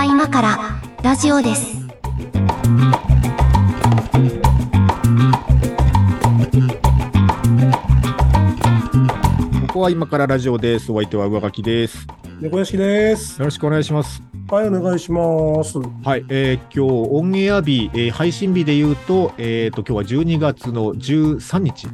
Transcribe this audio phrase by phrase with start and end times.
[0.00, 1.76] は今からラジオです。
[9.66, 10.90] ここは今からラジオです。
[10.90, 12.06] お相手は上書きです。
[12.40, 13.38] 猫屋敷です。
[13.38, 14.22] よろしくお願いします。
[14.48, 15.76] はい、お願いします。
[15.78, 21.88] はい、えー今日オンエア日、えー配信日で言うと、えっ、と今日は12月の13日。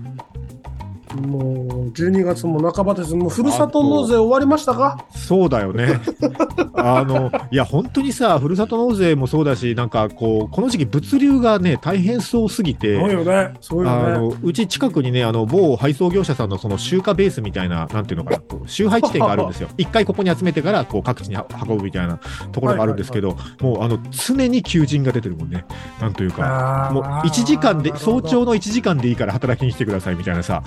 [1.16, 3.14] もう12月も半ばです。
[3.14, 5.04] もうふるさと納税終わりましたか？
[5.14, 6.00] そうだよね。
[6.74, 12.98] あのいや本当にさ、ふるさと納税もそうだし、なんかこうこの時期物流がね大変そうすぎて。
[12.98, 13.54] そうよね。
[13.60, 14.12] そうあよね。
[14.18, 19.68] のうち近くにね、あの某配送業者さんのその集荷ベースみたいな、なんていうのかな、集配地点があるんですよ。
[19.78, 22.18] 一回ここに集めてからこう各地に運ぶみたいな
[22.52, 25.64] ところがあるんですけど、もうあの常に求人が出てるもんね。
[26.00, 30.62] なんというか、もう1時間で、早朝の1時間でいいから働きに来てくださいみたいなさ、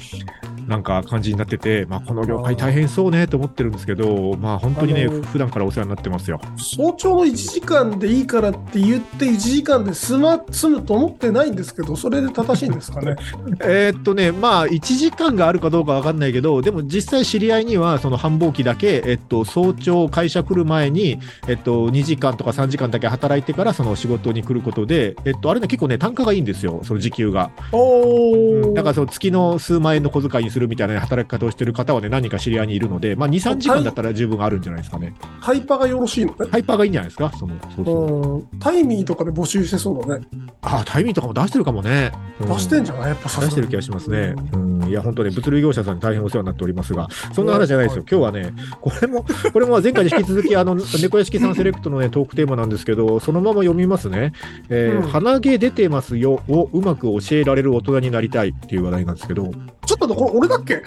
[0.70, 6.40] なんか感じになってて、まあ、この業界大変そうねと思ってるんですけど、まあ本当にね、普段からお世話になってますよ。
[6.58, 13.16] 早朝の1時間でいいからって言って1時間で済ま済むと思ってないんですけど、それで正しいんですかね？
[13.62, 27.50] えーっとね、まあ、1時間があるかどうかわかんないけど、でも実際知り合いには、その繁忙期だけ、えっと、早朝会社来る前に、えっと、2時間とか3時間だけ働いてから、その仕事に来ることで、えっと、あれね、結構ね、単価がいいんですよ、その時給が。
[27.72, 28.74] おー。
[28.74, 35.14] だから、その月の数万円の小遣いにするみたいな働き方をしてる方はね、何人か知り合いにいるので、まあ、2、3時間だったら十分あるんじゃないですかね。
[35.44, 36.48] タイパがよろしいのね。
[36.52, 38.36] ハイパーがいいんじゃないですか、その、そうそう。
[38.36, 38.60] うん。
[38.60, 40.26] タイミーとかで募集してそうだね。
[40.62, 42.12] ああ、タイミングとかも出してるかもね。
[42.42, 43.10] うん出してんじゃない？
[43.10, 44.34] やっぱ出してる気がしますね。
[44.54, 48.06] うん、いや、本当ね、物流業者さんに大変お世話になっておりますが、そんな話じゃないですよ。
[48.10, 54.32] 今日はね、これも、これも前回に引き続き、あの、猫屋敷さんセレクトのね、トークテーマなんですけど、そのまま読みますね。
[54.70, 59.52] えーうん鼻毛出てますよをうまく教えられる大人になりたいっていう話題なんですけど、
[59.86, 60.82] ちょっとこれ俺だっけ？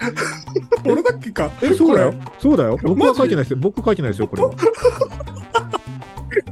[0.85, 1.49] 俺だっけか。
[1.61, 2.19] え、そうだよこ。
[2.39, 2.77] そうだよ。
[2.83, 3.57] 僕は書いてないですよ。
[3.59, 4.51] 僕書いてないですよ、これは。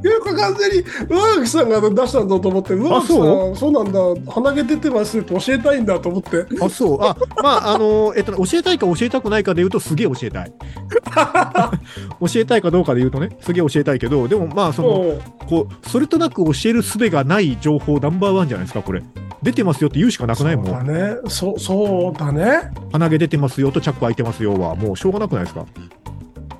[0.04, 3.16] いや、これ完全に上垣さんが出したんだと思って、上垣さん、
[3.56, 6.44] そうなんだ、鼻毛出てますって教えたいんだと思って。
[6.60, 6.98] あ、そう。
[7.02, 10.52] あ、まあ、あの、えっと、教えたいか教えたくないかで言うと、すげえ教えたい。
[12.20, 15.14] 教えたいかどうかで言うとね、すげえ教えたいけど、でも、まあ、その、
[15.48, 19.02] こう、それとなく教える術がない情報ナンバーワンじゃないですか、これ。
[19.42, 20.66] 出てますよって言うしかなくないもん。
[20.66, 21.16] そうだね。
[21.28, 22.70] そう、そうだね。
[22.92, 25.64] 鼻毛出てますよとチャック開いてますよは、もうしょうがなくないですか？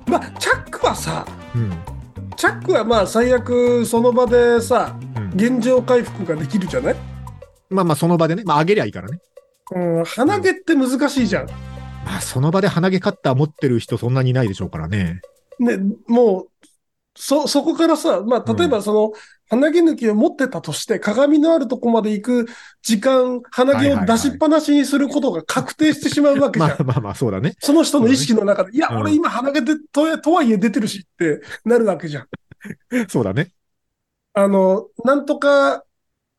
[0.05, 1.25] まあ、チャックはさ、
[1.55, 1.71] うん。
[2.35, 6.95] チャックはまあ、最悪その場でさ、うん、現状回復ができるじゃない？
[7.69, 9.19] まあまあ、その場でね、まあ、あげりゃいいからね。
[9.71, 11.47] うん、鼻毛って難しいじゃん。
[12.05, 15.21] まあ、その場で鼻毛カッター持ってる人そんなにいないでしょうからね。
[15.59, 15.77] ね、
[16.07, 16.47] もう、
[17.15, 19.11] そ、そこからさ、まあ、例えばその、
[19.53, 22.45] 鼻毛抜きを持ってたとして、鏡のあるとこまで行く
[22.81, 26.83] 時間、鼻毛を出しっぱなしにすることが確定してしまうわけじゃん まあ。
[26.83, 27.53] まあまあ、そうだね。
[27.59, 32.27] その人の意識の中で、いや、うん俺今鼻毛でと、とはいえ出てるしってなるわけじゃん。
[33.07, 33.51] そうだね。
[34.33, 35.83] あの、なんとか、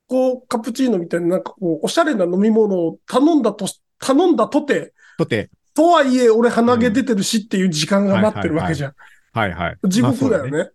[0.09, 8.93] こう、カプチーノみたいな、なんかこう、おしゃれな飲み物を頼んだとし、頼んだとて、とって、とはいえ俺鼻毛出てるしっていう時間が待ってるわけじゃん。
[9.33, 9.79] はいはい。
[9.85, 10.71] 地獄だよね。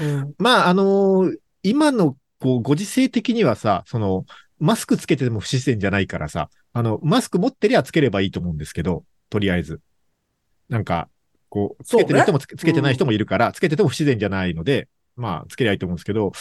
[0.00, 1.36] うんまあ、あのー
[1.68, 4.24] 今の、こう、ご時世的にはさ、その、
[4.58, 9.80] マスクつけてても不自然じゃないからさ、あの、マスク持ってりゃつければいいと思うんですけど、とりあえず。
[10.68, 11.08] なんか、
[11.48, 16.32] こう、つけてる人もつけ,、つけてない人もいるから、つけてても不自然じゃないので、まあ、つけりゃいいと思うんですけど、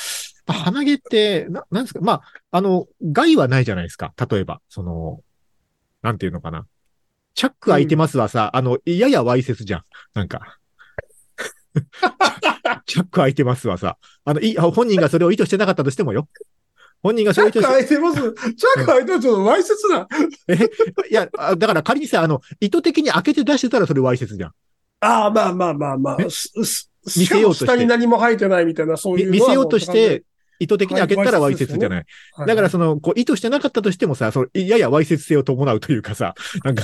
[0.45, 2.21] まあ鼻毛って、な、なんですか、まあ、
[2.51, 4.13] あの、害はないじゃないですか。
[4.29, 5.21] 例えば、その、
[6.01, 6.66] なんていうのかな。
[7.33, 9.83] チャック開いてますはさ、あの、ややわいせつじゃん。
[10.13, 10.57] なんか。
[12.87, 16.27] チャック開いてますはさ、あの、い、本人がそれを意図してなかったとしてもよ。
[17.03, 18.53] 本人がそチャれを意図して、ック開いてます？
[18.55, 19.21] チャック開いてます。
[19.21, 20.07] ちょっとわいせつな。
[21.11, 24.51] いや、あだから仮にさ、あの、意図的に開けて出してたらそれわいせつじゃん。
[25.01, 26.23] ああ、まあまあまあまえ？
[26.23, 26.27] あ。
[27.15, 30.23] 見せようとして下に何も生えてないみたいな、そういう見せようとして、
[30.59, 32.06] 意図的に開けたらわはいいせつじゃない。
[32.34, 36.84] はいだからその、こう、意図してなかったとしてもさ、その、ややわいせつ性を伴うというかさ、 なんか、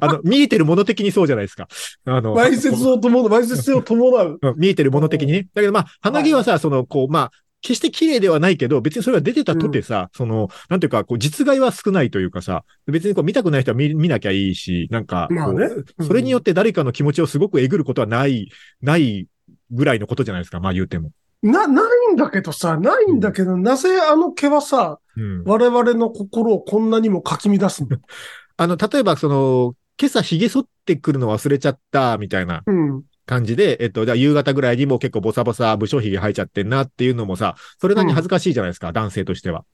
[0.00, 1.68] あの、見えてるもの的にそうじゃないですか。
[2.04, 4.38] あの、わいせつを伴う、わいせつ性を伴う。
[4.42, 5.48] うん見えてるもの的にね。
[5.54, 7.30] だけどまあ、鼻毛はさ、その、こう、まあ、
[7.62, 15.68] 決して綺麗ではないけど、別にそれが出てたとてさ、その、なんていうか、こう、実害は少ないというかさ、別にこう、見たくない人は見見なきゃいいし、なんか、まあね
[16.00, 18.50] それによって誰かの気持ちをすごくえぐることはない、
[18.82, 19.28] ない
[19.70, 21.12] ぐらいのことじゃないですか、まあ言うても。
[21.42, 25.44] な、ないんだけどさ、ないんだけど、なぜあの毛はさ、うん。
[25.44, 27.98] 我々の心をこんなにもかき乱すの？
[28.56, 33.02] あの、例えばその、今朝髭剃ってくるの忘れちゃった、みたいなうん。
[33.26, 39.64] 感じで、えっと、じゃあ夕方ぐらいにもう結構ボサボサ武将髭生えちゃってんなっていうのもさ、それなりに恥ずかしいじゃないですか、男性としては。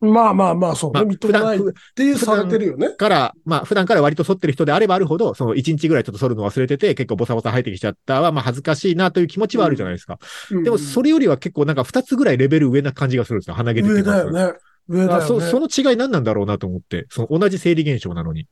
[0.00, 1.00] まあまあまあ、そうね。
[1.00, 2.90] まあ認めないっ普ていうされてるよね。
[2.90, 10.18] から、まあ、普段から割と剃ってる人であればあるほど、その1日ぐらいちょっと剃るの忘れてて、結構ボサボサ生えてきちゃったは、まあ恥ずかしいなという気持ちはあるじゃないですか。
[10.50, 13.54] でも、それれよりは結構なんか2つぐらいレベル上な感じがするんですよ。
[13.54, 14.58] 鼻毛出て上ますだよね。
[14.88, 15.24] 上だよね。
[15.24, 18.46] あそその違い何なんだろうなと思って、その同じ生理現象なのに。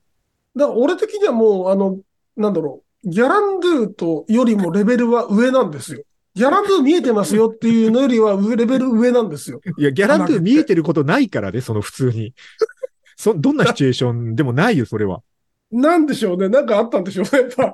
[0.55, 1.99] だから俺的にはもう、あの、
[2.35, 6.03] なんだろう、ギャランドゥとよりもレベルは上なんですよ。
[6.37, 9.59] ギャランドゥ見えてますよっていうのよりは上レベル上なんですよ。
[9.75, 12.35] いや、ギャランドゥ見えてることないからね、その普通に。
[13.17, 15.23] そ、どんなシチュエーションでもないよ、それは。
[15.71, 16.47] なんでしょうね。
[16.47, 17.41] なんかあったんでしょうね。
[17.41, 17.73] やっぱ。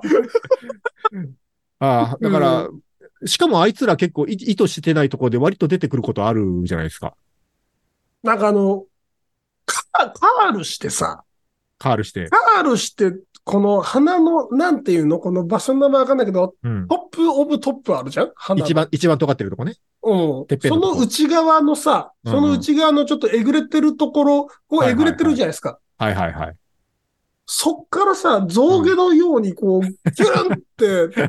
[1.80, 2.68] ああ、だから、
[3.26, 7.14] しかもあいつら結構い意図してないところで割と出てくることあるじゃないですか。
[8.22, 8.86] なんかあの、
[9.66, 11.22] カカールしてさ、
[11.78, 12.28] カールして。
[12.30, 13.12] カールして、
[13.44, 15.18] この鼻の、なんていうの？
[15.18, 16.88] この場所の名前わかんないけど、うん。
[16.88, 18.32] トップオブトップあるじゃん？
[18.34, 19.74] 鼻の一番、一番尖ってるとこね。
[20.02, 20.46] うん。
[20.62, 25.78] その内側のさ、うんその内側のちょっとえぐれてるところ、こうえぐれてるじゃないですか。
[25.98, 26.56] はいはいはい。
[27.46, 31.28] そっからさ、象牙のようにこう、ギュルンって。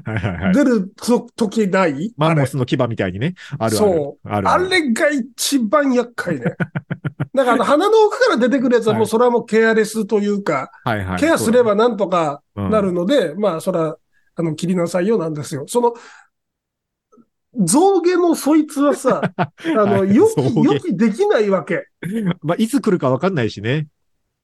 [0.54, 2.14] 出ると時ない？
[2.16, 3.36] マンモスの牙みたいにね。
[3.60, 3.76] あるある。
[3.76, 6.56] そあるあるれが一番厄介ね。
[7.36, 11.20] だからあの鼻の奥から出てくるやつはもうはいそれはもうケアレスというか、はいはい。
[11.20, 13.98] ケアすればなんとかうんなるので、まあそれは、
[14.36, 15.66] あの、切りなさいよなんですよ。
[15.68, 15.94] その、
[17.66, 21.88] 象牙のそいつはさ、 あの、はい予期、予期できないわけ。
[22.42, 23.88] まあ、いつ来るかわかんないしね。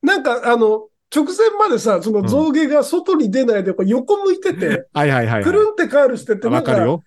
[0.02, 5.58] なんか、あの、直前までさ、その象牙が外に出ないでこう横向いてて、はいはいはい、くはい。
[5.60, 7.04] るんってカールしてて、なんか、わかるよ。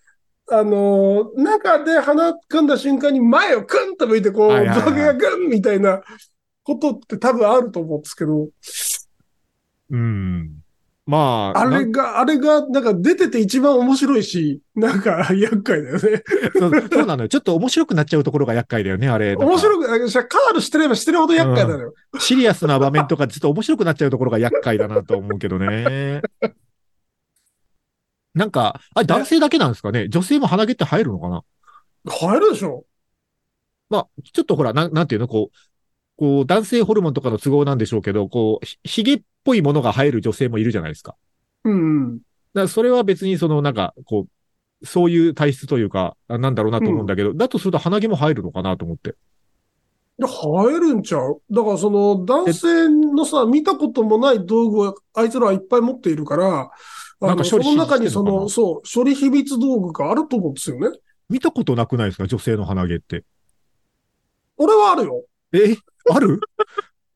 [0.51, 6.03] あのー中で鼻組んだ瞬間に前をクンと向いて、こう、はいはいはい象牙がグンみたいな
[6.63, 8.49] ことって多分あると思うんですけど、
[9.91, 10.65] うん。
[11.07, 16.01] まあ、あれが、あれが、なんか出てて一番面白いし、なんか厄介だよね。
[16.59, 17.29] そうそうなのよ。
[17.29, 19.37] ちょっと面白くなっちゃうところが厄介だよね、あれ。
[19.37, 21.95] 面白く、カールしてればしてるほど厄介なのよ。
[22.19, 26.23] シリアスな場面とかちょっと面白くなっちゃうところが厄介だなと思うけどね。
[28.35, 30.09] なんか、あれ男性だけなんですかね？
[30.09, 31.45] 女性も鼻毛って生えるのかな？
[32.07, 32.85] 入るでしょ。
[33.89, 35.29] まあ、ちょっとほら、なん、なんていうの？
[35.29, 35.57] こう、
[36.17, 41.17] こう、男性ホルモンとかの都合なんでしょうけど、こう、ひ髭っぽいものが生える女性もいるじゃないですか。
[41.65, 41.77] うんう
[42.15, 42.17] ん。
[42.17, 44.27] だからそれは別にその、なんか、こ
[44.83, 49.15] う、そういう体質というか、あなんだろうなと思うんだけど、だとすると鼻毛も生えるのかなと思って。
[50.19, 51.41] で、入るんちゃう？
[51.51, 56.71] だからその男性のさ、見たこともない道具をあいつらはいっぱい持っているから、
[57.27, 60.89] なんか処理の中にそのそう、処理秘密道具があると思うんですよね。
[61.29, 62.27] 見たことなくないですか？
[62.27, 63.25] 女性の鼻毛って。
[64.57, 65.25] 俺はあるよ。
[65.53, 65.77] え？
[66.11, 66.41] ある？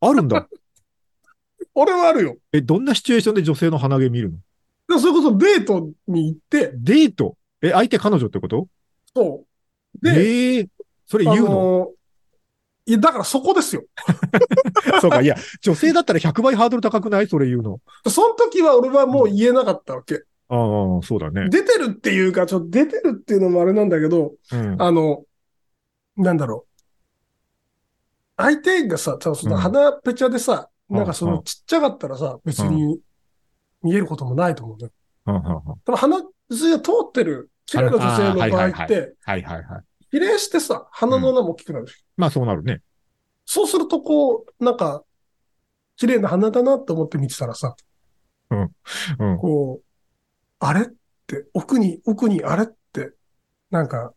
[0.00, 0.49] あるんだ。
[1.75, 2.37] 俺はあるよ。
[2.52, 4.38] え、どんなシチュエーションで女性の鼻毛見るの？
[4.96, 7.37] でそれこそデートに行って、デート？
[7.60, 8.69] え、相手彼女ってこと？
[9.14, 10.05] そう。
[10.05, 10.69] で、ええ
[11.06, 11.90] それあ言うの、の
[12.88, 13.85] いや、だからそこですよ。
[15.02, 17.29] そうか、いや、女性だったら100倍ハードル高くない？
[17.29, 17.81] それ言うの。
[18.08, 20.23] その時は俺はもう言えなかったわけ。
[20.49, 21.50] ああ、そうだね。
[21.50, 24.81] 出てるっていうか、ちょっと出てるっていうのもあれなんだけど、うん。
[24.81, 25.25] あの、
[26.17, 26.82] なんだろう。
[28.38, 32.99] 相手がさ、その鼻ペチャでさ、うんなんかそのちっちゃかったらさ、別に
[33.82, 34.91] 見えることもないと思うね。
[35.26, 39.82] うんうんうんでも鼻筋が通ってる綺麗な女性の場合って、はいはいはい。
[40.11, 42.02] 比例してさ、鼻の穴も大きくなるし。
[42.19, 42.82] まあそうなるね。
[43.47, 45.03] そうするとこう、なんか、
[45.97, 47.75] 綺麗な鼻だなって思って見てたらさ、
[48.50, 49.38] うん。
[49.38, 49.85] こう、
[50.59, 50.85] あれっ
[51.26, 53.13] て、奥に、奥にあれって、
[53.70, 54.13] なんか、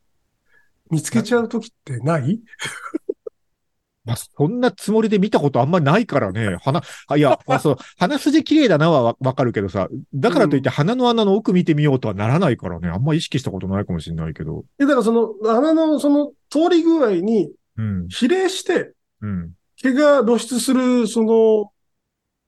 [0.89, 2.41] 見つけちゃう時ってない？
[4.03, 6.57] まあ、そんなつもりで見たことあんまないからね。
[6.63, 12.89] 鼻、あいや、あそう、鼻筋綺麗だなはわわかるけどさ、だからといって鼻の穴の奥見てみようとはならないからね。
[12.89, 14.65] あんま意識したことないかもしれないけど。
[14.79, 18.07] え、だからその、鼻のその通り具合にうん。
[18.09, 19.53] 比例して、うん。
[19.77, 21.71] 毛が露出する、その、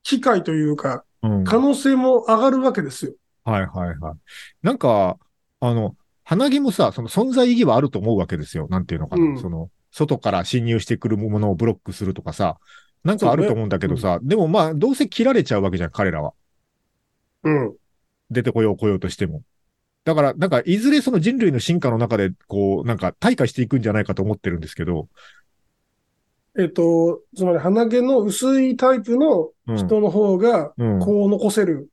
[0.03, 1.43] 機会というか、うん。
[1.43, 3.13] 可能性も上がるわけですよ。
[3.43, 4.15] はいはいはい。
[4.61, 5.17] なんか、
[5.59, 8.67] あの、鼻毛もさ、その存在意義はあると思うわけですよ。
[8.69, 9.23] なんていうのかな。
[9.23, 12.57] うんその、外から侵入してくるものをブロックするとかさ、
[13.03, 16.33] なんかあると思うんだけどさ、でもまあ、どうせ切られちゃうわけじゃん、彼らは。
[17.43, 17.75] うん。
[18.31, 19.43] 出てこよう来ようとしても。
[20.05, 25.07] だから、なんか、いずれその人類の進化の中で、こう、なんか、退化していくんじゃないかと思ってるんですけど、
[26.59, 29.77] えっと、つまり鼻毛の薄いタイプのうん。
[29.77, 30.99] 人の方が、うん。
[30.99, 31.89] こう残せる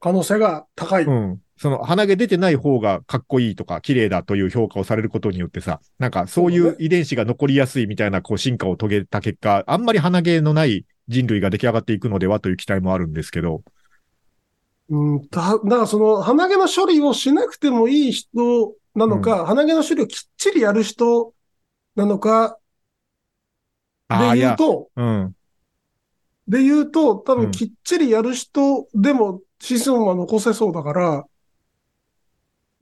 [0.00, 1.04] 可能性が高い。
[1.04, 1.40] うん。
[1.56, 13.62] その、鼻毛出てない方がかっこいいとか、綺麗だという評価をされることによってさ、なんか、そういう遺伝子が残りやすいみたいな、こう、進化を遂げた結果、あんまり鼻毛のない人類が出来上がっていくのではという期待もあるんですけど、
[14.94, 21.34] うん、だ、だからその鼻毛の処理をしなくてもいい人なのか、鼻毛の処理をきっちりやる人
[21.96, 22.58] なのか、
[24.08, 25.36] で言うと、うん。
[26.46, 31.24] で言うと、多うん分きっちりやる人でも子孫は残せそうだから、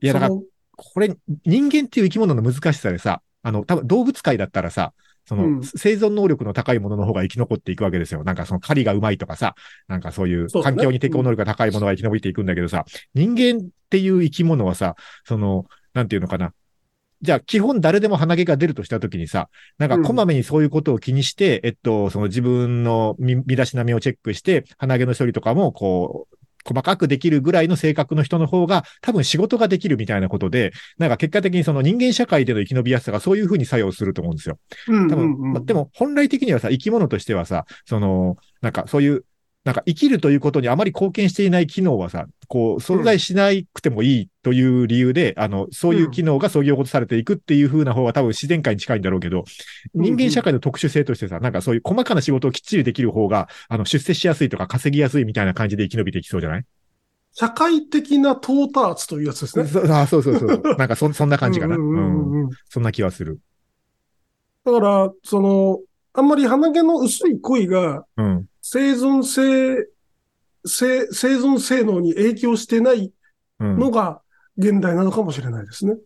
[0.01, 0.35] いや、だから
[0.75, 1.15] これ、
[1.45, 4.93] 人間っていう生き物の難しさでさ、あの、多分動物界だったらさ、
[5.25, 8.23] その、うん生存能力の高いものの方が生き残っていくわけですよ。
[8.23, 9.55] なんかその狩りがうまいとかさ、
[9.87, 16.53] なんかそういう環境に適応能力が高いものが生き延びていくんだけどさ、人間っていう生き物はさ、その、なんていうのかな。
[17.21, 34.57] じゃあ、基本誰でも鼻毛が出るとしたときにさ、なんかうんこまめにそういうことを気にして、えっと、その自分の身身だしなみをチェックして、鼻毛の処理とかも、こう、細かくできるぐらいの性格の人の方が、多分仕事ができるみたいなことで、なんか結果的にその人間社会での生き延びやすさがそういうふうに作用すると思うんですよ。
[34.87, 39.25] うん多分、うんうんまでも本来的にはさ、生き物としてはさ、その、なんかそういう、
[39.63, 49.45] なんか生きるということにあまり貢献していない機能はさ、こう、存在しなくてもいいという理由で、あの、そういう機能がそぎ落とされていくっていう風な方が多分自然界に近いんだろうけど、
[49.95, 56.65] うん人間社会の特殊性としてさ、なんかそういう細かな仕事をきっちりできる方が、あの、出世しやすいとか稼ぎやすいみたいな感じで生き延びていきそうじゃない？
[57.31, 59.65] 社会的な到達というやつですね。
[59.65, 60.75] そ あそうそうそう。
[60.77, 61.77] なんかそ、そんな感じかな。
[61.77, 62.31] うんうんうん。
[62.31, 63.39] うんうんそんな気はする。
[64.65, 65.79] だから、その、
[66.13, 68.45] あんまり鼻毛の薄い恋がうん。
[68.65, 69.87] 生存性、
[70.65, 73.11] 生生存性能に影響してない
[73.59, 73.77] うん。
[73.77, 74.21] のが
[74.57, 75.97] 現代なのかもしれないですね。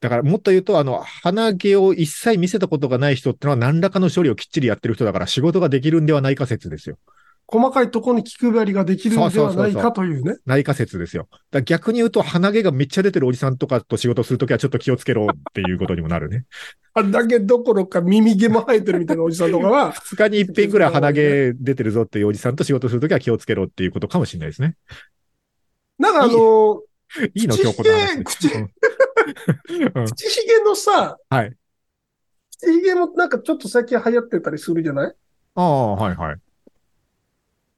[0.00, 6.96] だからもっと言うと、あの、鼻毛を一切見せたことがない人ってのは何らかの処理をきっちりやってる人だから仕事ができるんではないか説ですよ。
[7.48, 10.36] 細かいところに気配りができるんではないかというね。
[10.46, 11.28] ないか説ですよ。
[11.52, 16.44] だ逆に言うと鼻毛がめっちゃ出てるおじさんとかと仕事するときはちょっと気をつけろっていうことにもなるね。
[16.94, 24.74] あれだけどころか耳毛も生えてるみたいなおじさんとかは、 二日に一遍ぐらい鼻毛出てるぞっていうおじさんと仕事するときは気をつけろっていうことかもしれないですね。
[25.98, 26.82] なんかあの、
[27.34, 28.24] いい の今日この話で。
[28.24, 31.52] 口口ひげのさ、はい。
[32.58, 35.14] 口ひげもなんかちょっと最近流行ってたりするじゃない？
[35.54, 36.36] ああ、はいはい。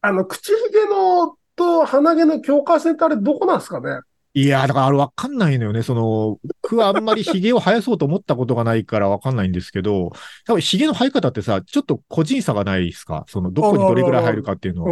[0.01, 4.01] あの、口ひげのと鼻毛の境界線ってあれどこなんですかね？
[4.35, 5.83] いやー、だからあれわかんないのよね。
[5.83, 10.13] その、僕はあんまり髭を生やそうと思ったことがないからわかんないんですけど、
[10.47, 13.25] 多分髭の生え方ってさ、ちょっと個人差がないですか？
[13.27, 14.85] その、どこにどれぐらい生えるかっていうの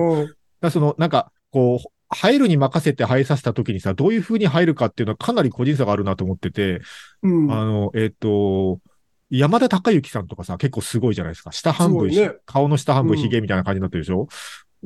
[0.63, 0.71] は。
[0.71, 6.81] その、なんか、こう、生えるに任せて生えさせた時にさ、どういう風に生えるかっていうのはかなり個人差があるなと思ってて、
[7.23, 7.53] うん。
[7.53, 8.81] あの、えっ、と、
[9.29, 11.51] 山田孝之さんとかさ、結構すごいじゃないですか。
[11.53, 14.29] 下半分、ね顔の下半分髭みたいな感じになってるでしょ、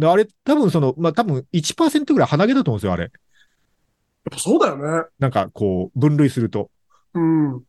[0.00, 3.02] で、あれ、多分その、まあ、多分1%ぐらい鼻毛だと思うんですよ、あれ。
[3.04, 3.12] やっ
[4.30, 5.08] ぱそうだよね。
[5.18, 6.70] なんか、こう、分類すると。
[7.14, 7.62] うん。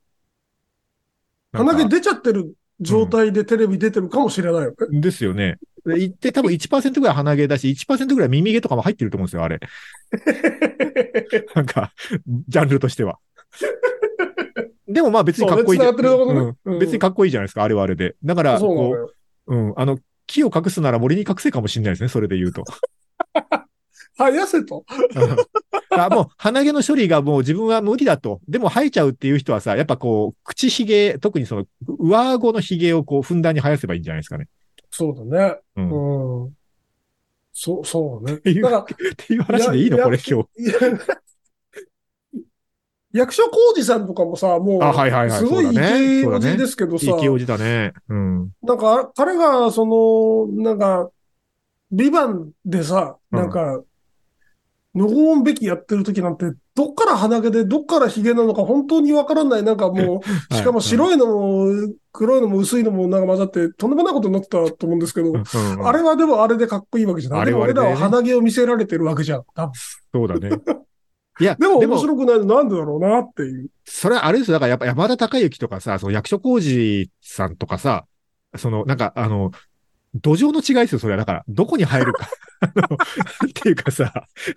[1.51, 5.01] 鼻毛出ちゃってる状態でテレビ出てるかもしれないよね。
[5.01, 5.57] ですよね。
[5.85, 9.59] で言って多分1%ぐらい鼻毛だし、1%ぐらい耳毛とかも入ってると思うんですよ、あれ。
[11.55, 11.91] なんか、
[12.47, 13.19] ジャンルとしては。
[14.87, 15.79] でもまあ別にかっこいい
[16.79, 18.15] 別にかっこいいじゃないですか、あれはあれで。
[18.23, 18.95] だから、こ。
[19.47, 19.97] う、うん、あの、
[20.31, 22.63] 木を隠すなら森に隠せかもしれないですね、それで言うと。
[24.17, 24.85] 生やせと。
[24.89, 25.37] うん
[25.93, 28.39] あもう、鼻毛の処理がもう自分は無理だと。
[28.47, 31.65] でも生えちゃうっていう人はさ、やっぱこう、口ひげ、特にその、
[31.99, 34.47] 上顎のひげをこう、ふんだんに生やせばいいんじゃないですかね。
[34.89, 35.59] そうだね。
[35.75, 35.89] うん。
[35.89, 36.53] っうん。
[37.51, 38.37] そう、そうね。
[38.37, 40.49] ていうだから、ていう話でいいのやこれ今日。
[43.13, 47.93] 役所広司さんとかもさ、もう、あはいはいはいすごいイそうだねケオジですけどさ、いいおじだね。
[48.09, 48.51] うん。
[48.63, 51.09] なんか、彼が、その、なんか、
[51.91, 53.81] ビバンでさ、うんなんか、
[54.93, 59.63] ノゴーンべきやってる時なんて、どっから鼻毛で、どっからヒゲなのか本当にわからない。
[59.63, 60.21] なんかもう、
[60.53, 61.67] しかも白いのも、
[62.11, 65.33] 黒いのも薄いのもなんか混ざって、とんでもないことになってたと思うんですけど、
[65.85, 67.41] あれはでもあれでかっこいいわけじゃない。
[67.41, 69.43] あれはあれでねらは鼻毛を見せられてるわけじゃん。
[70.13, 70.49] そうだね。
[71.41, 73.69] いや、でも面白くないのなんでだろうなっていう。
[73.83, 74.53] それはあれですよ。
[74.53, 78.05] だからやっぱ山田孝之とかさ、その役所広司さんとかさ、
[78.57, 79.51] その、なんか、あの、
[80.13, 81.17] 土壌の違いですよ、それは。
[81.17, 82.27] だから、どこに生えるか。
[82.61, 82.97] あの、
[83.41, 84.11] なんていうかさ、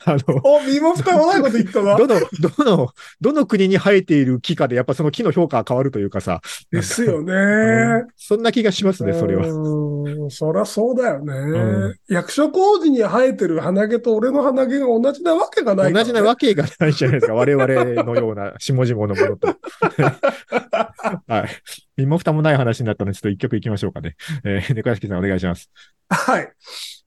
[0.05, 1.97] あの、お、身も蓋もないこと言ったな。
[1.97, 2.21] どの、
[2.57, 2.89] どの、
[3.21, 6.41] どの国に生えている木かで、やっぱその木の評価が変わるというかさ。
[6.71, 7.33] ですよね。
[7.33, 9.47] うんそんな気がしますね、それは。
[9.47, 11.35] うん、そりゃそうだよね。
[11.35, 17.35] ん役所工事に生えてる鼻毛と俺の鼻毛が同じなわけがないから、同じなわけがないじゃないですか。
[17.35, 17.67] 我々
[18.03, 19.49] のような下々のものと。
[21.29, 21.49] はい。
[21.97, 24.17] 身も蓋もない話になったので、ちょっと一曲いきましょうかね。
[24.45, 25.71] えー、 猫屋敷さんお願いします。
[26.09, 26.53] はい。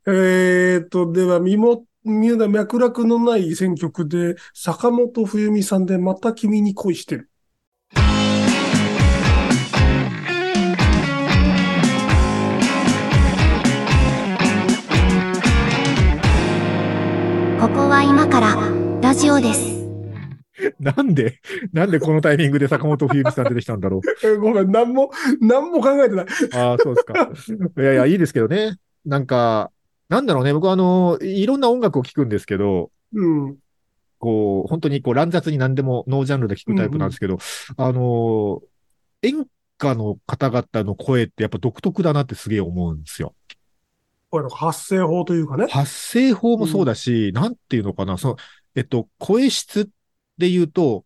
[0.07, 7.29] えーと、では、身も、身な脈絡のない選曲で、坂本冬美さんでまた君に恋してる。
[17.59, 18.55] ここは今から
[19.01, 19.76] ラジオです。
[20.79, 21.39] なんで、
[21.73, 24.27] なんでこのタイミングで坂本冬美さん出てきたんだろう。
[24.27, 26.25] え ごめん、なんも、なんも考えてない。
[26.53, 27.31] ああ、そうですか。
[27.81, 28.77] いやいや、いいですけどね。
[29.05, 29.71] なんか、
[30.09, 30.53] なんだろうね。
[30.53, 33.57] 僕はあの、いろんな音楽を聴くんですけど、うん。
[34.19, 37.37] こう、本当にこう乱雑に何でもノージャンルで聴くタイプなんですけど、
[37.77, 38.61] あの、
[39.21, 39.45] 演
[39.77, 43.35] 歌の方々の声ってやっぱ独特だなってすげえ思うんですよ。
[44.29, 45.67] これ発声法というかね。
[45.67, 48.35] 発声法もそうだし、なんていうのかな、その、
[48.75, 49.89] えっと、声質
[50.37, 51.05] で言うと、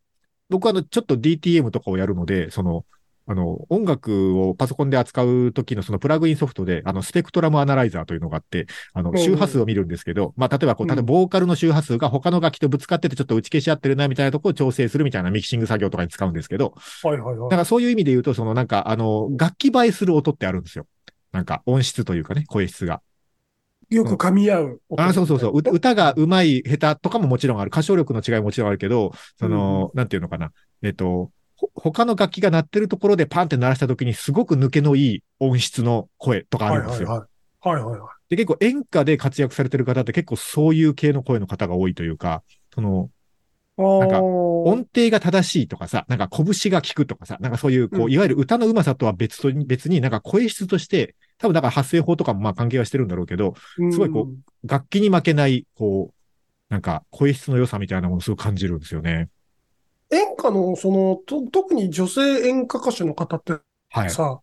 [0.49, 2.85] 僕はあの、ちょっと DTM とかをやるので、その、
[3.27, 16.73] あの、音楽をパソコンで扱う時のそのプラグインソフトで、あの、スペクトラムアナライザーというのがあって、あの、うん周波数を見るんですけど、まあ、例えばこう、うん例えばボーカルの周波数が他の楽器とぶつかっててちょっと打ち消し合ってるなみたいなところを調整するみたいなミキシング作業とかに使うんですけど、
[17.03, 17.49] はいはいはい。
[17.49, 20.87] だからそういう意味で言うと、そのなんか、あの、楽器映えする音ってあるんですよ。
[21.31, 23.01] なんか、音質というかね、声質が。
[23.91, 25.03] よく噛み合う音。
[25.03, 25.51] あそうそうそう。
[25.57, 27.69] う歌が上手い、下手とかももちろんある。
[27.69, 30.51] 歌唱力の違いももちろんあるけど、その、なんていうのかな。
[30.81, 37.09] えっと、ほ他の楽器が鳴ってるところでパンって鳴らした時にすごく抜けのいい音質の声とかあるんですよ。
[37.09, 37.27] はいはい
[37.69, 37.81] はい。
[37.83, 38.35] はいはいはい。
[38.35, 42.43] で、結構演歌で活躍されてる方って結構そういう系の声の方が多いというか、
[42.73, 43.09] その、
[43.99, 54.27] なんか音程が正しいとかさ、なんか拳が効くとかさ、なんかそういう、こう、うんいわゆる歌の上手さとは別とに、別になんか声質として、多分だから発声法とかもまあ関係はしてるんだろうけど、うんすごいこ
[54.63, 56.13] 楽器に負けない、こう、
[56.69, 59.29] なんか声質の良さみたいなものをすごく感じるんですよね。
[60.11, 63.53] 演歌の、その、と特に女性演歌歌手の方って
[63.89, 64.09] はい。
[64.09, 64.39] さ、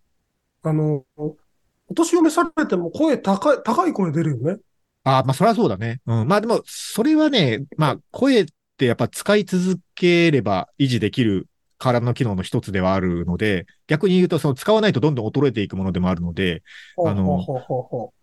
[0.62, 4.58] あの、お年嫁されても声高い、高い声出るよね。
[5.04, 6.00] あまあそれはそうだね。
[6.06, 6.28] うん。
[6.28, 8.44] まあでも、それはね、まあ声
[8.78, 16.62] ってやっぱ使い続ければ維持できる体の機能の一つではあるので、逆に言うとその使わないとどんどん衰えていくものでもあるので、
[17.04, 17.44] あの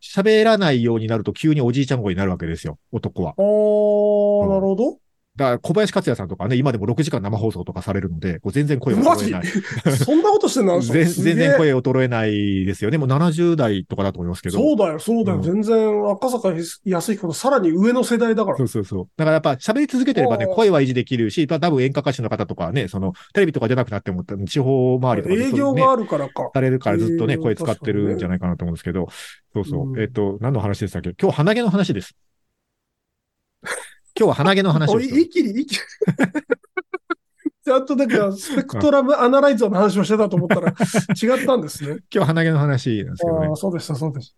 [0.02, 3.32] 喋らないようになると急におじいちゃん声になるわけですよ、男は。
[3.32, 4.98] うおー、なるほど。
[5.38, 9.46] だから小林克也さんとかね、今でも6時間生放送とかされるので、こう全然声マジ衰えない。
[9.98, 12.98] そんなことしてんの全然声衰えないですよね。
[12.98, 14.58] もう70代とかだと思いますけど。
[14.58, 15.38] そうだよ、そうだよ。
[15.38, 16.54] うん全然赤坂
[16.86, 18.64] 康彦のさらに上の世代だからそ。
[18.64, 19.08] うそうそう。
[19.18, 26.50] だからやっぱ喋り続けてればね、声は維持できるし、まあ多分演歌歌手の方とかはね、その、テレビとか出なくなっても、地方周りとかね営業があるからか。
[26.54, 29.08] されるからずっとね、えー声使ってるんじゃないかなと思うんですけど、
[29.54, 29.90] そうそう。
[29.90, 31.14] うんえっと、何の話でしたっけ？
[31.22, 32.16] 今日鼻毛の話です。
[34.18, 35.00] 今日は鼻毛の話を。
[35.00, 35.80] 一気に、一気に。
[37.66, 41.98] ちゃんとだから、スペクトラムアナライザーの話をしてたと思ったら、違ったんですね。
[42.14, 43.56] 今日鼻毛の話なんですけどねああ、。
[43.56, 44.34] そうでした、そうでし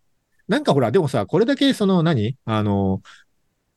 [0.48, 2.36] なんかほら、でもさ、これだけその何？
[2.44, 3.02] あの、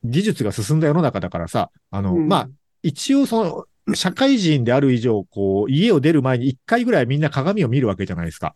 [0.02, 2.02] 技術が進んだ世の中だからさ、あた。
[2.02, 2.48] の、うんまあ、
[2.82, 8.54] 一応その、社会人である以上、こう、家を出る前に一回ぐらいみんな鏡を見るわけじゃないですか。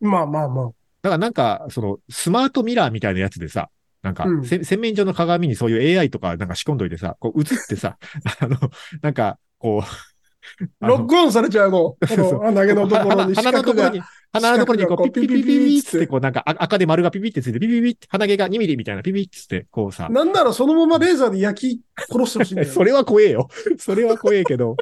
[0.00, 0.66] まあまあまあ。
[1.02, 3.68] だからなんか、その、スマートミラーみたいなやつでさ、
[4.02, 7.98] なんか、うんせ洗面所の鏡にそういう AI とかなんか仕込んどいてさ、こう映ってさ、
[8.40, 8.56] あの、
[9.02, 11.78] なんか、こう、ロックオンされちゃうの。
[11.78, 22.68] こそうそうの鼻毛のところに四 鼻のところに、鼻のところにこうピッピッピッピッピってて、こうなんかあ赤で丸がピッピッってついて、ピッピッピッって鼻毛が2ミリみたいなピッピって、こうさ、なんならそのままレーザーで焼き殺してほしいんだよ。
[22.72, 23.48] それは怖えよ。
[23.78, 24.76] それは怖えけど、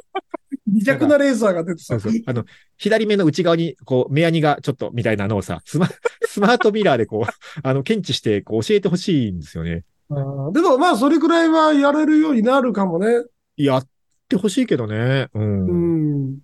[0.67, 2.11] 微弱なレーザーが出てさそう。
[2.11, 2.21] そう。
[2.25, 2.45] あの、
[2.77, 5.87] 左目の内側に、こう、目やにがちょっとみたいなのをさ、スマ、
[6.25, 9.83] スマートミラーでこう、あの、検知して、こう、教えてほしいんですよね。
[10.09, 13.25] あーでもまあ、それくらいはやれるようになるかもね。
[13.57, 13.87] やっ
[14.27, 15.27] てほしいけどね。
[15.33, 15.67] うん。
[15.67, 15.73] う
[16.31, 16.39] ん。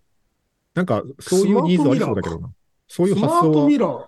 [0.75, 2.51] なんか、そういうニーズありそうだけどな。
[2.87, 4.05] そういう発想はートミラー。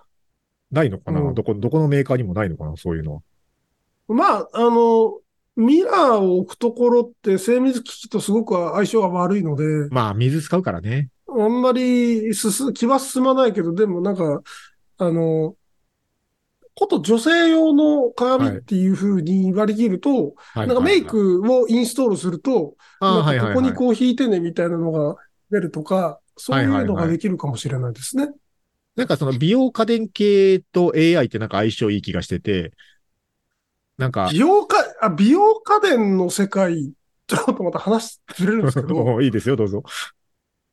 [0.70, 2.76] ないのかな、うんどこ、どこのメーカーにもないのかな？
[2.76, 3.20] そういうのは。
[4.08, 5.18] まあ、あの、
[5.58, 11.08] ミラーを置くところって精密機器とすごく相性が悪いので、まあ、水使うからね。
[11.28, 14.40] あんまり進、気は進まないけど、でもなんか、
[14.98, 15.56] あの、
[16.76, 23.54] こと女性用の鏡っていう風に割り切ると、はいなんかメイクをインストールすると、はいはい、はい。
[23.54, 25.16] ここにこう引いてねみたいなのが
[25.50, 28.28] 出るとか、そういうのができるかもしれないですね。
[28.94, 32.72] なんかその美容家電系と AI ってなんか相性いい気がしてて、
[33.98, 36.92] なんか美、容家、あ、美容家電の世界、
[37.26, 39.82] ちょっとまた話ずれるんですけど、 いいですよ、どうぞ。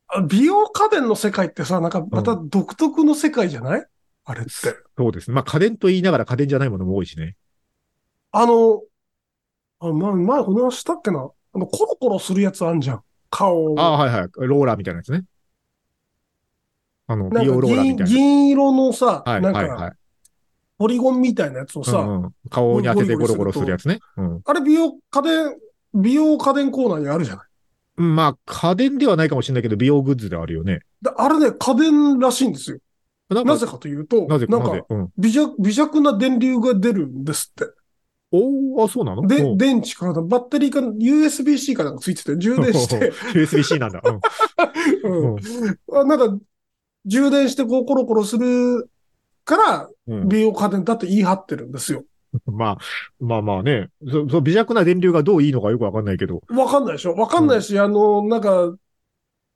[0.08, 3.84] あ美容家電の世界ってさ、なんかまた独特の世界じゃない？
[4.24, 4.50] あれって。
[4.96, 5.34] そうですね。
[5.34, 7.34] まあ家電と言いながら家電じゃないものも多いしね。
[8.30, 8.82] あの、
[9.80, 11.28] あ、ま、前この話したっけな？
[11.54, 13.02] あの、コロコロするやつあんじゃん。
[13.30, 13.80] 顔を。
[13.80, 14.28] ああ、はいはい。
[14.36, 15.24] ローラーみたいなやつね。
[17.08, 18.12] あの、美容ローラーみ銀、たいな。
[18.12, 19.96] 銀色のさ、はいなんはいはいか、。
[20.78, 24.00] ポリゴンみたいなやつをさ、うんうん、顔に当ててゴロゴロするやつね。
[24.16, 24.40] うん。
[24.44, 25.56] あれ美容家電、
[25.94, 27.46] 美容家電コーナーにあるじゃない
[27.98, 30.80] うんまあ、家電ではないかもしれないけど、美容グッズではあるよね。
[31.00, 32.78] であれね、家電らしいんですよ。
[33.30, 34.60] なぜかというと、なぜか。
[35.18, 37.72] 微弱、微弱な電流が出るんですって。
[38.30, 39.26] おー、あ、そうなの？
[39.26, 44.00] で、うん電池からバッテリーか USB-C かなんかついてて、充電して、 USB-C なんだ。
[44.04, 44.20] うん
[45.34, 45.38] うん
[45.92, 46.38] あなんか、
[47.06, 48.90] 充電してこうコロコロする
[49.44, 52.04] から、うん美容家電だって言い張ってるんですよ。
[52.46, 52.78] まあ、
[53.18, 53.88] まあまあね。
[54.06, 56.42] そそう微弱な電流がどういいのかよくわかんないけど。
[56.50, 57.14] わかんないでしょ？
[57.14, 58.74] わかんないし、あの、なんか、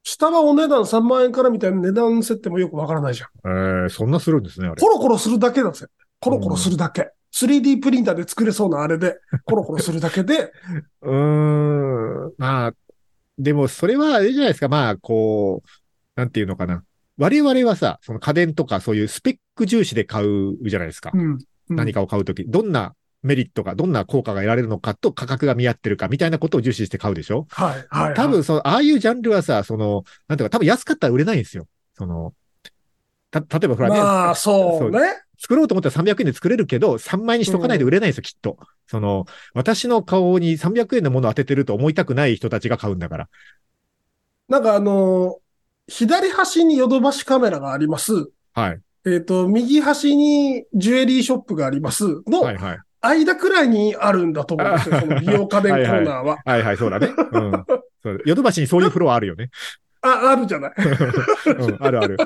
[0.03, 3.29] 下はお値段3万円からみたいな値段設定もよくわからないじゃん。
[3.49, 4.89] えー、そんなするんですね、あれコ。
[4.89, 5.89] ロコロするだけなんですよ。
[6.21, 7.11] コロコロするだけ。
[7.33, 10.53] 3D プリンターで作れそうなあれで、 コロコロするだけで、
[11.03, 12.33] うーん。
[12.39, 12.75] まあ、
[13.39, 14.69] でもそれはあれじゃないですか。
[14.69, 15.69] まあ、こう、
[16.17, 16.85] なんていうのかな。
[17.21, 21.11] 我々はさ、その家電とかそういうスペック重視で買うじゃないですか。
[21.15, 21.31] うん。
[21.33, 28.15] うん何かを買うとき、どんなメリットが、どんな効果が得られるのかと価格が見合ってるかみたいなことを重視して買うでしょはい、はい。
[28.15, 31.69] 多分、その、ああいうジャンルはさ、その、なんていうか、多分安かったら売れないんですよ。
[31.95, 32.35] その、
[33.31, 34.99] た、例えばほらね、まあ、そうね。
[35.39, 38.59] 作ろうと思ったら300円で作れるけど、3万円にしとかないと売れないんですよ、きっと。
[38.89, 43.29] その、私の顔に300円のものを当ててると思いたくない人たちが買うんだから。
[44.49, 45.39] なんかあの、
[45.91, 48.31] 左端にヨドバシカメラがあります。
[48.55, 48.81] はい。
[49.07, 52.79] えっ、と、右端にジュエリーショップがありますのはいはい。
[53.03, 56.39] 間くらいにあるんだと思うんですよ、 その美容家電コーナーは。
[56.45, 57.09] はいはい、そうだね。
[57.33, 57.65] うん。
[58.03, 59.51] そうヨドバシにそういうフロアあるよね。
[60.03, 60.73] あ、あるじゃない。
[60.79, 62.17] うん、あるある。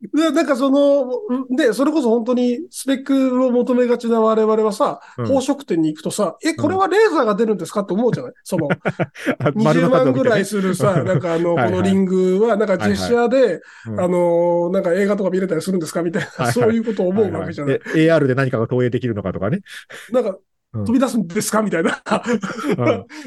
[0.00, 1.10] で、なんかその、
[1.54, 5.24] で、それこそ本当にスペックを求めがちな我々はさ、うん。
[5.26, 8.32] 宝飾店に行くとさ、え、これはレーザーが出るんですかって思うじゃない？
[8.42, 8.68] その、
[9.38, 14.00] あ丸20の数を見てね万ぐらいするさ、 なんかあの、このリングは、なんかジェスチャーで、うん。
[14.00, 17.80] あの、なんか映画とか見れたりするんですかみたいな、そういうことを思うわけじゃない。
[17.94, 19.60] AR で何かが投影できるのかとかね。
[20.12, 20.38] なんか、
[20.72, 20.84] うん。
[20.84, 22.00] 飛び出すんですかみたいな。
[22.68, 22.74] うん。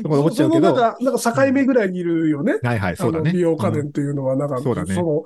[0.03, 2.55] とか思っちなんか、なんか境目ぐらいにいるよね。
[2.63, 3.31] はいはい、そうだね。
[3.33, 4.95] 美容家うん電っていうのは、なんか、そうだね。
[4.95, 5.23] の、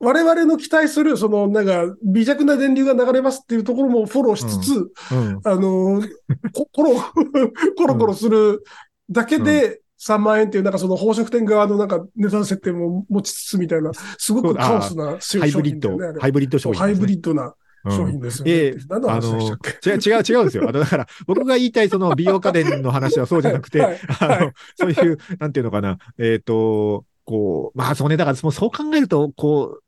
[0.00, 5.40] 我々の期待する、その、なんか、微弱な電流が流れますっていうところもフォローしつつ、うん。
[5.44, 6.02] あの、
[6.54, 6.94] こコロ、
[7.76, 8.64] コロコロする
[9.10, 15.98] だけで3万円っていう、なんかその宝飾店側のなんか値段設定も持ちつつみたいな、すごくカオスな商ハイブリッド。
[16.18, 17.96] ハイブリッド商品、そうハイブリッドなうん。
[17.96, 18.52] 商品ですよね。
[18.52, 20.68] ええ何のあ話でしたのっけ、違う、違う、違うんですよ。
[20.68, 23.98] あの、だから、僕が言いたいその美容家電の話はそうじゃなくて、はい。
[23.98, 24.36] はい。
[24.38, 29.82] あの、そういう、なんていうのかな、えっ、と、こう、まあ、そうね、だから、そう考えると、こう、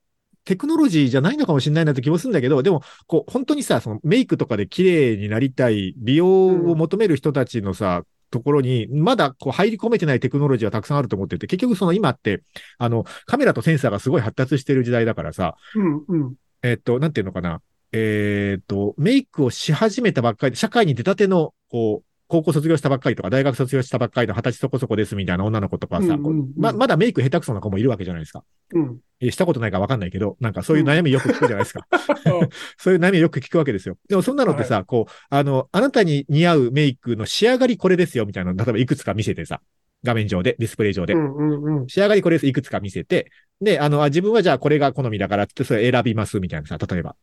[0.45, 12.43] テクノロジーじゃないのかもしれないなって気もするんだけど、でも、こう、本当にさ、そのメイクとかで綺麗になりたい、美容を求める人たちのさ、ところに、まだこう入り込めてないテクノロジーはたくさんあると思ってて、結局その今って、
[12.79, 16.35] あの、カメラとセンサーがすごい発達してる時代だからさ、うん、うん。
[16.63, 17.61] えっと、なんていうのかな。
[17.93, 28.43] えっと、メイクをし始めたばっかりで、社会に出たての、こう、高校卒業したばっかりとか、大学卒業したばっかりの二十歳そこそこですみたいな女の子とかさ、うんうんうんま、まだメイク下手くそな子もいるわけじゃないですか。
[28.73, 29.01] うん。
[29.21, 31.87] えしたことないからわかんないけど、なんかそういう悩みよく聞くじゃないですか。
[32.79, 33.99] そういう悩みよく聞くわけですよ。
[34.09, 39.61] でもそんなのってさ、こう、あの、あなたに似合うメイクの仕上がりこれですよみたいなの、例えばいくつか見せてさ、
[40.03, 41.13] 画面上で、ディスプレイ上で。
[41.13, 41.87] うん、うん、うん。
[41.87, 47.15] 仕上がりこれです、いくつか見せて、で、あの、あ自分はじゃあこれが好みだからって、それ選びます、みたいなさ、例えば。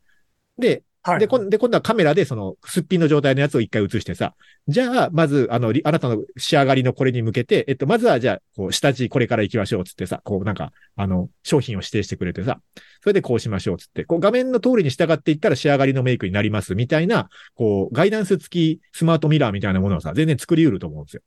[0.59, 1.19] で、はい。
[1.19, 4.35] で、こんで、今度はカメラでその、すっぴんの状態のやつを一回映してさ、
[4.67, 12.59] じゃあ、まず、あの、りあなたの仕上がりのこれに向けて、えっと、まずはじゃあ、こう、下地これから行きましょう、つってさ、こう、なんか、あの、商品を指定してくれてさ、
[13.01, 21.21] それでこうしましょう、つって、こう、画面の通りに従っていったら仕上がりのメイクになります、みたいな、こう、ガイダンス付きスマートミラーみたいなものをさ、全然作り得ると思うんですよ。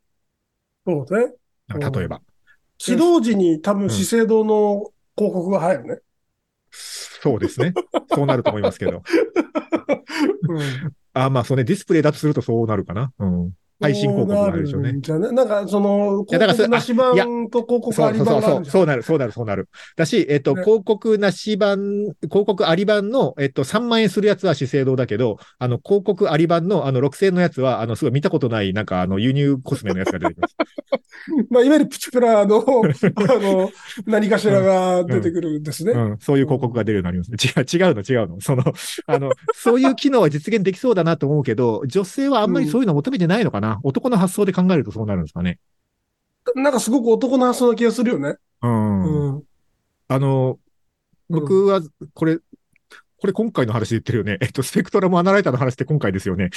[0.86, 1.32] そうね。
[1.68, 2.20] なんか例えば。
[2.76, 5.98] 起動時に多分資生堂の広告が入るね。
[7.22, 7.72] そうですね。
[8.12, 9.04] そうなると思いますけど。
[10.48, 10.92] うん。
[11.14, 13.12] あ、まあ、そうね、ディスプレイだとするとそうなるかな。
[13.20, 13.52] うん。
[13.82, 15.32] 配信広告があるでしょうねなるんじゃね？
[15.32, 17.14] なんか、その、広告なし版
[17.50, 19.68] と広告ありそうそうそうそう、そうなる、そうなる、そうなる。
[19.96, 21.78] だし、えっと、ね広告なし版、
[22.22, 30.56] 広告あり版の、えっと、3万円するやつは資生堂だけど、あの、広告あり版の、あの、6000円のやつは、あの、すごい見たことない、なんか、あの、輸入コスメのやつが出てきます。
[31.50, 33.70] まあ、いわゆるプチプラの、 あの、
[34.06, 35.92] 何かしらが出てくるんですね。
[35.92, 37.36] うん、そういう広告が出るようになりますね。
[37.40, 38.40] 違う、違うの、違うの。
[38.40, 38.64] その、
[39.06, 43.71] あの、そういう機能は実現できそうだなと思うけど、女性はあんまりそういうの求めてないのかな？
[43.82, 45.58] 男の発想で考えるとそうなるんですかね。
[46.54, 48.36] なんかすごく男の発想な気がするよね。
[48.62, 49.34] うん。
[49.34, 49.42] うん。
[50.08, 50.58] あの、
[51.28, 51.80] 僕は、
[52.14, 52.38] これ、
[53.22, 54.36] これ今回の話で言ってるよね。
[54.40, 56.50] えっと、スペクトラムアナライターの話って今回ですよね。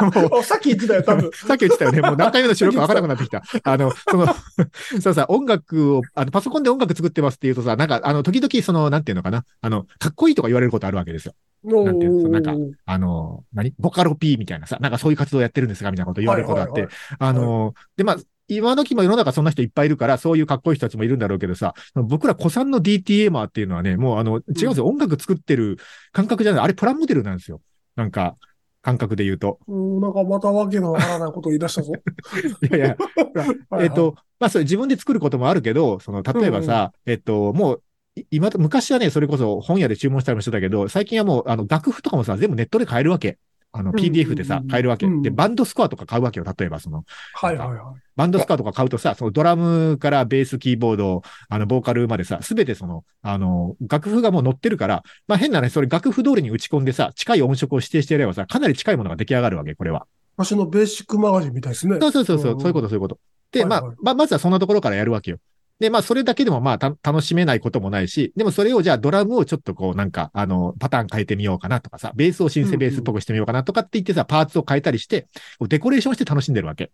[0.00, 1.30] もうあさっき言ってたよ、多分。
[1.36, 2.00] さっき言ってたよね。
[2.00, 3.70] もう何回目の収録か分からなくなってきた。
[3.70, 4.26] あの、その、
[5.02, 9.44] そうさ、音楽を、あの、パソコンで音楽作ってますって言うとさ、なんか、あの、時々その、なんていうのかな。
[9.60, 11.34] あの、かっこいいとか言われることあるわけですよ。
[11.62, 12.54] なんていうのなんか
[12.86, 13.74] あの、何？
[13.78, 16.80] ボカロ P みたいなさ、なんかそういう活動やってるんですかみたいなこと言われることあって。
[16.84, 18.16] はいあの、で、まあ、
[18.56, 24.86] 今時も世の中そんな人いっぱいいるから、そういうかっこいい人たちもいるんだろうけどさ、僕ら古参のーっていうのはね、もうあの、違うんですよ。
[24.86, 25.78] 音楽作ってる
[26.12, 26.64] 感覚じゃない。
[26.64, 27.60] あれプラモデルなんですよ。
[27.96, 28.36] なんか、
[28.82, 29.58] 感覚で言うと。
[29.68, 31.92] うん、なんかまたわけのわからないことを言い出したぞ。
[32.70, 32.96] いやいや、
[33.70, 37.82] はいえっと、まあ、それ自分で作ることもあるけど、その、例えばさ、えっと、もう、
[38.16, 43.38] い今と、昔はね、それこそ本屋で注文したりもしてたけど、最近はもう、あの、楽譜とかもさ、全部ネットで買えるわけ。
[43.72, 45.06] あの、うん PDF でさ、買えるわけ。
[45.06, 46.46] うんで、バンドスコアとか買うわけよ。
[46.58, 47.04] 例えば、その、
[47.34, 47.78] はいはいはい。
[48.16, 60.06] バンドスコアとか買うとさ、そのドラムからベース、キーボード、あの、ボーカルまでさ、すべてその、あの、楽譜がもう載ってるから、まあ変なね、それ楽譜通りに打ち込んでさ、近い音色を指定してやればさ、かなり近いものが出来上がるわけ、これは。
[60.36, 61.98] 私のベーシックマガジンみたいですね。
[62.00, 63.18] そうそうそうそう、いうこと、そういうこと。
[63.52, 65.38] で、まあ、まあ、まずはそんなところからやるわけよ。
[65.80, 75.26] で、まあ、それだけでもまあ、た楽しめないこともないし、でもそれをじゃあドラムをちょっとこう、なんか、あの、パターン変えてみようかなとかさ、ベースをシンセベースっぽくしてみようかなとかって言ってさ、パーツを変えたりして、
[75.68, 76.92] デコレーションして楽しんでるわけ。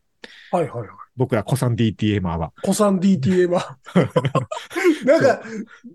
[0.53, 0.89] はいはいはい。
[1.17, 2.53] 僕ら古参 DTMer は。
[2.63, 3.77] 古参 DTA は。
[5.05, 5.41] なんか、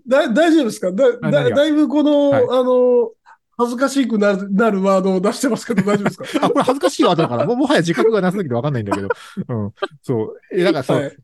[0.06, 0.92] だ、大丈夫ですか？
[0.92, 3.10] だ、だ、だいぶこの、はいあの、
[3.56, 6.24] 恥ずかしくなる、なるワードを出してますけど大丈夫ですか？
[6.46, 9.08] あ、これ恥ずかしいワードだから、もうもはや自覚がなさすぎてわかんないんだけど。
[9.48, 9.72] うん。
[10.02, 10.40] そう。
[10.52, 11.16] え、だからそう、はい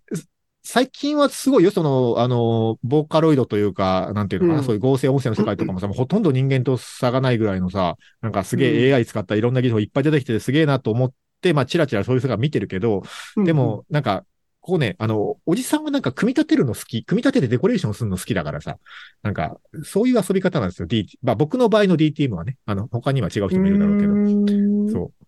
[0.71, 4.67] 最近はすごいよ、その、あの、ボーカロイドというか、なんていうのかな、うん。
[4.67, 13.03] そういう合成音声の世界とかもさ、もうほとんど人間と差がないぐらいのさ、なんかすげえ AI 使ったいろんな技術がいっぱい出てきててすげえなと思って、まあ、チラチラそういう人が見てるけど、
[13.47, 14.27] でも、なんか、
[14.61, 18.77] ここね、あの、おじさんはなんか組み立てるの好き、組み立ててデコレーションするの好きだからさ、
[19.23, 25.25] なんか、そういう遊び方なんですよ、D、まあ僕の場合の DTM はね、あの、他には違う人もいるだろうけど、どそう。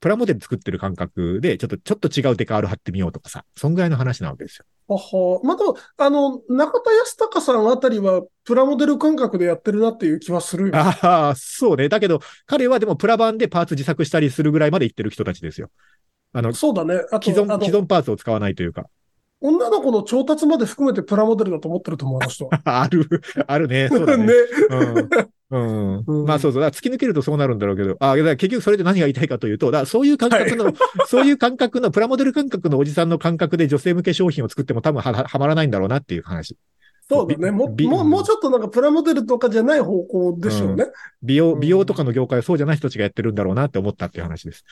[0.00, 4.66] プラモデル作ってる感覚で、ちょっと、ちょっと違うデカール貼ってみようとかさ、そんぐらいの話なわけですよ。
[4.88, 10.76] あはまあ、でも、あの、中田康隆さんあたりは、プラモデル感覚でやってるなっていう気はするよ。
[10.76, 11.88] ああ、そうね。
[11.88, 15.70] だけど、彼はでもプラ版でパーツ自作したりするぐらいまで行ってる人たちですよ。
[16.32, 16.94] あの、そうだね。
[17.12, 18.86] あと、既存、既存パーツを使わないというか。
[19.40, 22.60] 女の子の調達まで含めてプラモデルだと思ってると思う、あの人は。
[22.64, 23.08] ある、
[23.46, 23.88] あるね。
[23.88, 24.26] そうだね。
[24.26, 24.32] ね。
[24.70, 25.10] うん。
[25.52, 25.58] う
[26.06, 26.26] うんん。
[26.26, 26.62] まあそうそう。
[26.64, 30.72] 突き抜けるとそうなるんだろうけど、あだから結局それで何が言いたいかというと、だそういう感覚の、
[31.06, 36.56] そういう感覚の、プラモデル感覚のおじさんの感覚で女性向け商品を作っても多分はははまらないんだろうなっていう話。
[37.08, 37.50] そうだね。
[37.50, 40.86] もびもう、もうちょっとなんかプラモデルとかじゃない方向でしょうね。
[41.22, 44.64] 美容、うん美容とかの業界はそうじゃない人たちがやってるんだろうなって思ったっていう話です。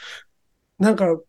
[0.79, 1.21] なんか、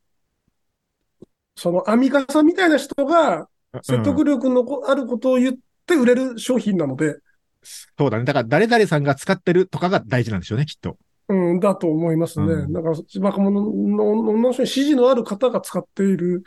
[1.55, 3.47] そのアミカさんみたいな人が
[3.81, 7.17] 説得力のこあることを言って売れる商品なので、
[7.63, 8.23] そうだね。
[8.23, 10.97] だから誰々さんが使ってるとかが大事なんでしょうね、きっと。
[11.27, 12.45] うん、だと思いますね。
[12.45, 16.43] うんなんか若者の女の支持のある方が使っている。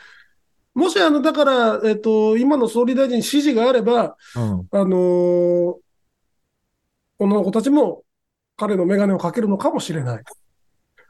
[0.75, 4.69] もし、あの、だから、えっ、と、今の総理大臣に支持があれば、うん。
[4.73, 5.85] あのー
[7.19, 8.03] 女の子たちも
[8.57, 10.23] 彼のメガネをかけるのかもしれない。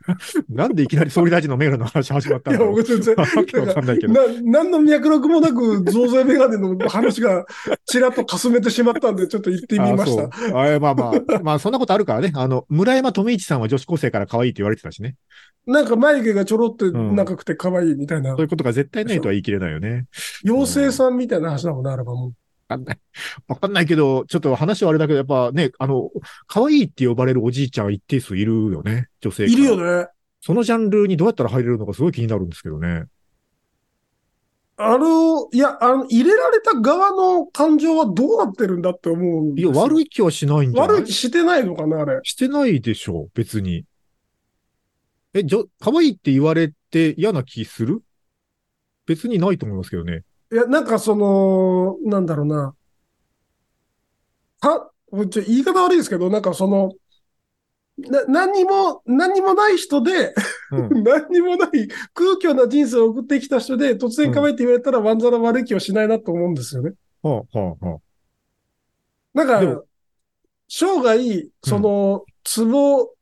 [0.49, 2.61] なんでいきなり総理大臣のメールの話始まったいや。
[2.61, 4.13] 僕全然、わけわかんないけど。
[4.13, 7.47] な、何の脈絡もなく増税メガネの話が
[7.87, 10.25] ちらっとかすめてしまったんで、ちょっと言ってみました
[10.57, 10.75] あ。
[10.75, 11.13] あまあまあ、
[11.43, 12.33] まあそんなことあるからね。
[12.35, 15.17] あの、村山富一さんは女子高生から可愛いって言われてたしね。
[15.67, 20.05] なんか眉毛がちょろって長くて可愛いみたいなそういうことが絶対ないとは言い切れないよね。
[20.45, 22.33] 妖精さんみたいな話だもんね、あればもう。
[22.69, 22.99] わかんない。
[23.49, 26.11] わかんないけど、ちょっと話はあれだけど、やっぱね、あの、
[26.47, 29.09] 可愛いって呼ばれるおじいちゃん一定数いるよね。
[29.21, 29.45] 女性。
[29.45, 29.77] いるよ。
[29.77, 30.09] ね。
[30.41, 33.05] そのジャンルにどうやったら入れるのかすごい気になるんですけどね。
[34.77, 40.03] あの、いや、あの、入れられた側の感情はどうなってるんだって思うんいや、悪い。
[40.03, 40.97] い気はしないんじゃない？
[40.99, 42.19] 悪い気してないのかな、あれ。
[42.25, 43.85] してないでしょう、別に。
[45.33, 48.03] え、じょ、可愛いって言われて嫌な気する？
[49.07, 50.23] 別にないと思いますけどね。
[50.53, 52.75] いや、なんかその、なんだろうな。
[54.61, 54.91] は、
[55.31, 56.93] ちょ言い方悪いですけど、なんかその、
[57.97, 60.35] な、何にも、何にもない人で、
[60.73, 61.03] うん。
[61.05, 66.93] 何にもない空虚な人生を送ってきた人で、突然可愛いって言われたら、ワンザラ悪い気はしないなと思うんですよね。
[67.23, 67.99] はあ、はあ、はあ。
[69.35, 69.83] なんか、
[70.69, 72.25] 生涯、その、
[72.57, 73.15] 壺、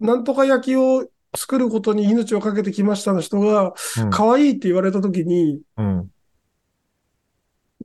[0.00, 6.10] なんとか焼きを作ることに命をかけてきましたの人が、うん可愛いって言われたときに、うん。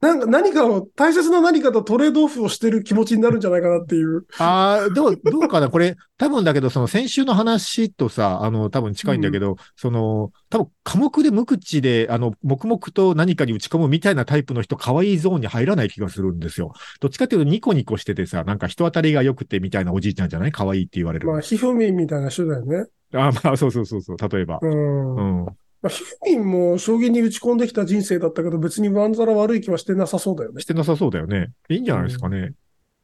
[0.01, 4.25] なんか何かを、大切な何かとトレードオフをしてる気持ちになるんじゃないかなっていう。
[4.37, 16.71] ああ、どう、どうかなこれ、多分だけど、その先週の話とさ、あの、多分近いんだけど、その、多分科目で無口で、あの、黙々と何かに打ち込むみたいなタイプの人、可愛いゾーンに入らない気がするんですよ。
[17.01, 20.51] どっちかっていうと、ニコニコしててさ、なんか人当たりが良くてみたいなおじいちゃんじゃない？
[20.53, 21.27] 可愛いって言われる。
[21.27, 22.85] まあ、ひふみんみたいな人だよね。
[23.13, 24.67] あまあ、そうそうそうそう、例えばう。
[24.67, 25.15] ん。
[25.15, 25.45] うん。
[25.81, 30.65] まあ、ひふみんも将棋に打ち込んできた人生だったけど、別にワンザラ悪い気はしてなさそうだよねし。
[30.65, 31.51] てなさそうだよね。
[31.69, 32.53] いいんじゃないですかね。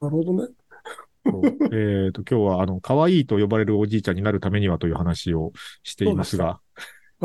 [0.01, 0.49] なるほどね。
[1.71, 6.59] えっと、今日は、あの、可愛いと呼ばれるおじいちゃんになるためにはという話をしていますが。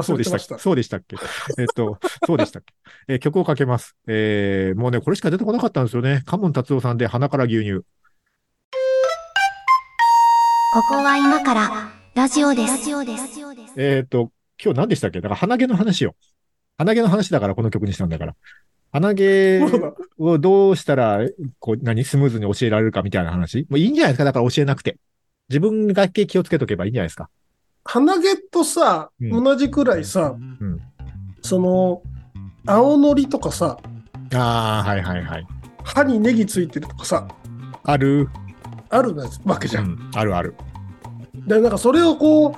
[0.03, 0.57] そうでしたっけ？
[0.59, 1.17] そうでしたっけ？
[1.59, 2.73] えっと、そうでしたっけ？
[3.09, 3.97] えー曲をかけます。
[4.07, 6.23] えー、もうね、これしか出てこなかったんですよね。
[6.25, 7.81] カモン達夫さんで鼻から牛乳。
[10.73, 11.71] ここは今から
[12.15, 12.79] ラジオです。
[12.79, 13.29] ラジオです。
[13.77, 14.31] えっ、と、
[14.63, 15.21] 今日何でしたっけ？
[15.21, 16.15] だから鼻毛の話よ。
[16.77, 18.35] 鼻毛の話だからこの曲にしたんだから。
[18.93, 19.61] 鼻毛。
[20.19, 21.21] をどうしたら、
[21.59, 23.67] こう、何、スムーズに教えられるかみたいな話？
[23.71, 24.25] もういいんじゃないですか？
[24.25, 24.99] だから教えなくて。
[25.49, 27.29] 自分だけ気をつけとけばいいんじゃないですか？
[27.85, 30.81] 鼻毛とさ、うん同じくらいさ、うん。
[31.43, 32.03] その、
[32.67, 33.79] 青のりとかさ、
[34.35, 35.47] ああ、はいはいはい。
[35.83, 37.27] 歯にネギついてるとかさ、
[37.85, 38.29] ある。
[38.91, 39.87] あるわけじゃん。
[39.87, 40.11] うん。
[40.15, 40.55] あるある。
[41.47, 42.55] で、なんかそれをこう、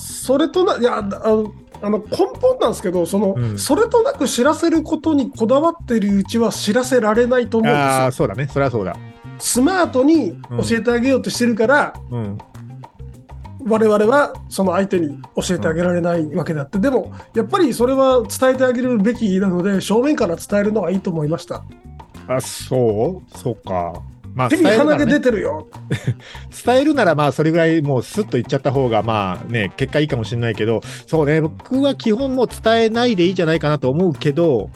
[0.00, 8.12] それとな、いや、あの、あの根本なんですけど、その、うんそれとなく知らせることにこだわってるうちは知らせられないと思うんですああ、よ。
[8.12, 8.48] そうだね。
[8.52, 8.96] それはそうだ。
[9.38, 10.36] スマートに
[10.68, 12.38] 教えてあげようとしてるから、うん。
[13.66, 21.62] 我々はその相手に教えてあげられないわけであって、でも、やっぱりそれは伝えてあげるべきなので、正面から伝えるのがいいと思いました。
[22.26, 23.38] あ、そう？
[23.38, 24.00] そうか。
[24.34, 25.68] まあ、手に鼻毛伝えるならね出てるよ。
[26.64, 34.70] 伝えるならまあそれぐらいもうスッと言っちゃった方がまあね、結果いいかもしれないけど、そうね、僕は基本もう伝えないでいいんじゃないかなと思うけど、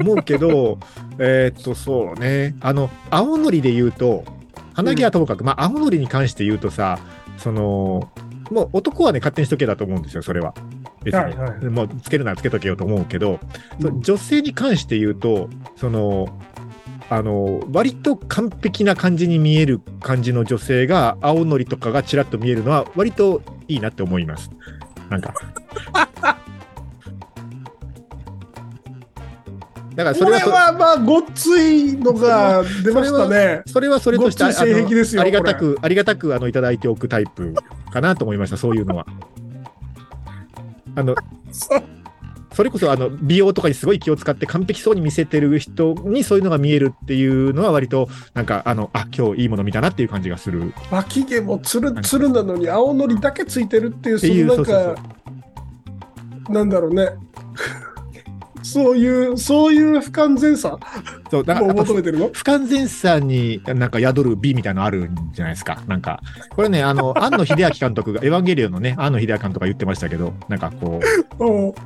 [0.00, 0.78] 思うけど、
[1.18, 4.24] えーっとそうね、あの、青のりで言うと、
[4.74, 6.98] 鼻毛はともかく、まあ青のりに関して言うとさ、
[7.36, 8.08] その、
[8.50, 10.54] もう男はね、勝手にしとけだと思うんですよ、それは。
[11.04, 11.20] 別に。
[11.20, 13.40] はいはいもうつけるならつけとけよと思うけど、
[13.80, 16.28] うん女性に関して言うと、その、
[17.14, 24.50] あの、割と完璧な感じに見える感じの女性が、青のりとかがちらっと見えるのは、割といいなって思います。
[25.10, 25.34] なんか。
[29.94, 33.60] だからそこれれはそ、はまあ、ごっついのが出ましたね。
[33.66, 37.54] それはそれとして、ごっつい性癖ですよあのありがたく、ありがたく、あの、いただいておくタイプ
[37.92, 39.06] かなと思いました、そういうのは。
[40.96, 41.14] あの、
[42.54, 50.72] それこそあの美容とかにすごい気を使って完璧そうに見せてる人にそういうのが見えるっていうのは割となんかあのあ今日いいもの見たなっていう感じがする。
[50.90, 55.02] 脇毛もつるつるなのに青のりだけついてるっていう、そのなんか、
[56.50, 57.10] なんだろうね。
[58.62, 60.78] そういう、そういう不完全さ
[61.32, 62.28] そうだからを求めてるの？
[62.30, 71.32] 不完全さになんか宿る美みたいなのあるんじゃないですかなんかこれねあの庵野秀明監督が エヴァンゲリオンのね庵野秀明監督が言ってましたけどなんかこう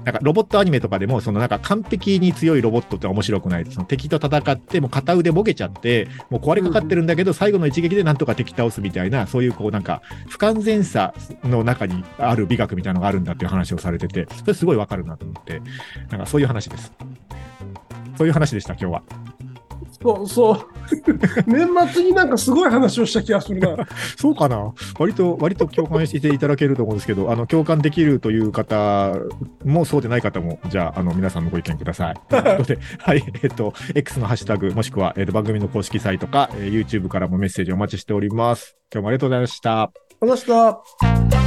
[0.04, 3.66] なんかロボットアニメとかでも、そのなんか完璧に強いロボットって面白くない。
[3.66, 15.62] その敵と戦って、もう片腕ボケちゃって、もう壊れかかってるんだけど、最後の一撃でなんとか敵倒すみたいな、そういうこうなんか不完全さの中にある美学みたいなのがあるんだっていう話をされてて、それすごいわかるなと思って、
[16.11, 16.92] なんかそういう話です。
[18.16, 19.02] そういう話でした、今日は。
[20.02, 20.58] そう、そう。
[21.46, 23.76] 年末になんかすごい話をした気がするな。
[24.16, 29.14] そうかな割と、割と共感していただけると思うんですけど、あの、共感できるという方
[29.64, 32.14] もそうでない方も、じゃあ、あの、皆さんのご意見ください。
[32.28, 38.76] ということで、はい、えっと、X のハッシュタグ、もしくは、えっと、番組の公式サイトか、えー YouTube からもメッセージお待ちしております。
[38.92, 39.90] 今日もありがとうございました。
[40.20, 41.45] 話した。